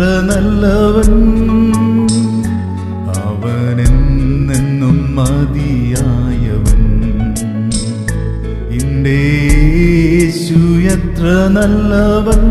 നല്ലവൻ. 0.00 1.12
അവനെന്നെന്നും 3.14 5.16
മതിയായവൻ. 5.16 6.80
യേശു 9.10 10.94
എത്ര 10.94 11.48
നല്ലവൻ. 11.48 12.44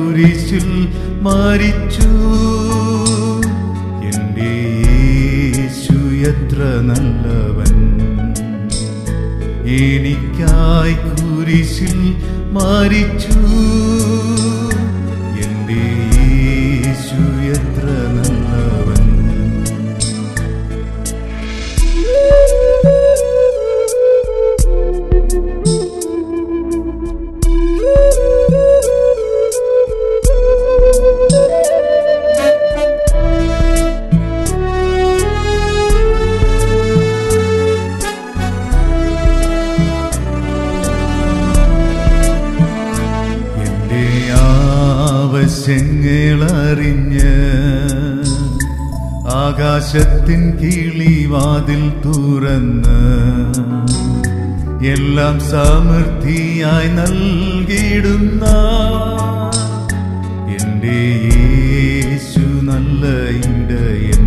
കുരിശിൽ 0.00 0.88
മരിച്ചു. 1.22 2.08
എന്റെ 4.06 4.52
യേശു 4.88 5.98
എത്ര 6.30 6.62
നല്ലവൻ. 6.62 8.00
എനിക്കായി 9.68 10.94
കുരിശിൽ 10.94 12.14
മരിച്ചു. 12.52 13.40
ആവശ്യങ്ങളറിഞ്ഞ് 45.72 47.32
ആകാശത്തിൻ 49.40 50.42
കിളിവാതിൽ 50.56 51.82
തുറന്ന് 52.04 52.96
എല്ലാം 54.90 55.36
സമൃദ്ധിയായി 55.50 56.90
നൽകിയിടുന്ന 56.90 58.44
എന്റെ 60.56 60.98
യേശു 61.28 62.44
നല്ല 62.68 63.04
ഇടയൻ. 63.44 64.26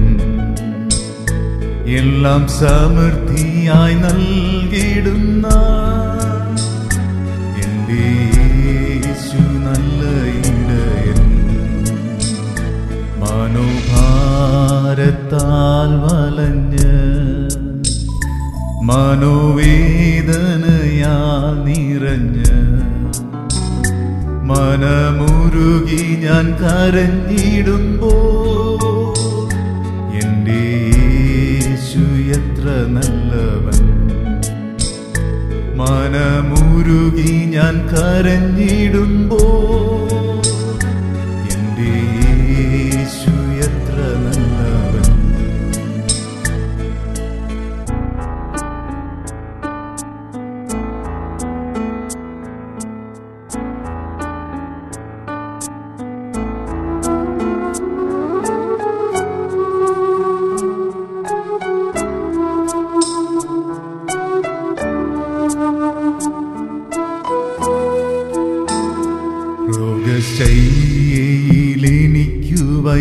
എല്ലാം 1.97 2.43
സമൃദ്ധിയായി 2.59 3.95
നൽകിയിടുന്ന 4.05 5.47
വലഞ്ഞ് 16.03 16.93
മനോവേദനയാ 18.83 21.15
നിറഞ്ഞ് 21.65 22.51
മനമുരുകി 24.43 26.03
ഞാൻ 26.23 26.45
കരഞ്ഞിടുമ്പോ 26.61 28.13
എന്റെ 30.21 30.61
യേശു 30.89 32.03
എത്ര 32.31 32.65
നല്ലവൻ. 32.95 33.79
മനമുരുകി 35.77 37.45
ഞാൻ 37.45 37.75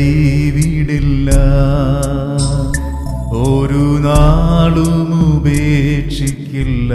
കൈവിടില്ല. 0.00 1.30
ഒരു 3.32 3.98
നാളും 4.00 5.36
ഉപേക്ഷിക്കില്ല. 5.36 6.94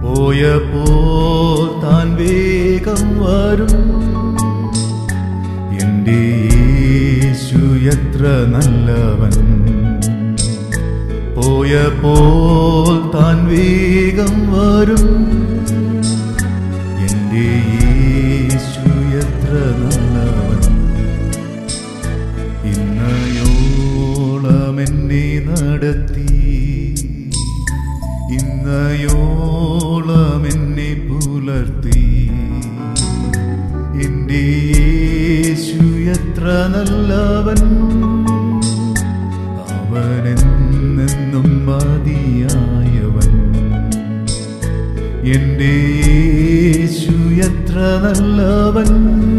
പോയപ്പോൾ 0.03 1.81
താൻ 1.81 2.15
വേഗം 2.15 3.19
വരും. 3.19 3.75
എന്റെ 5.81 6.49
യേശു 6.53 7.85
എത്ര 7.85 8.45
നല്ലവൻ. 8.49 9.35
പോയപ്പോൾ 11.35 13.17
താൻ 13.17 13.47
വേഗം 13.47 14.51
വരും. 14.51 15.07
എന്റെ 17.09 17.78
ഇന്നയോളം 28.31 30.45
എന്നെ 30.45 31.07
പുലർത്തി. 31.09 32.31
എന്റെ 34.03 34.35
യേശു 34.35 36.09
എത്ര 36.09 36.43
നല്ലവൻ. 36.43 37.57
അവനെന്നും 39.69 41.65
മതിയായവൻ. 41.65 43.31
എന്റെ 45.33 46.01
യേശു 46.07 47.35
എത്ര 47.35 47.79
നല്ലവൻ. 47.79 49.38